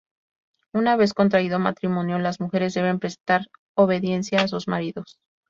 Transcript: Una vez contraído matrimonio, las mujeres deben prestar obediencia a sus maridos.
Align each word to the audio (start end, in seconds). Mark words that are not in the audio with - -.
Una 0.73 0.95
vez 0.95 1.13
contraído 1.13 1.59
matrimonio, 1.59 2.17
las 2.17 2.39
mujeres 2.41 2.73
deben 2.73 2.97
prestar 2.97 3.45
obediencia 3.75 4.41
a 4.41 4.47
sus 4.47 4.67
maridos. 4.67 5.19